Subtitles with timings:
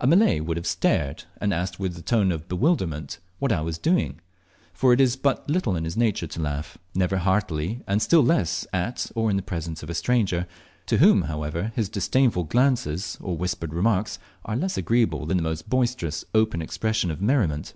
[0.00, 3.78] A Malay would have stared, and asked with a tone of bewilderment what I was
[3.78, 4.18] doing,
[4.72, 8.66] for it is but little in his nature to laugh, never heartily, and still less
[8.72, 10.48] at or in the presence of a stranger,
[10.86, 15.70] to whom, however, his disdainful glances or whispered remarks are less agreeable than the most
[15.70, 17.74] boisterous open expression of merriment.